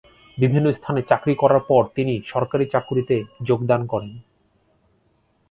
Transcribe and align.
বিভিন্ন 0.37 0.67
স্থানে 0.71 1.01
চাকরি 1.01 1.33
করার 1.35 1.61
পর 1.67 1.83
তিনি 1.95 2.13
সরকারী 2.25 2.65
চাকরিতে 2.65 3.15
যোগদান 3.43 3.81
করেন। 3.85 4.11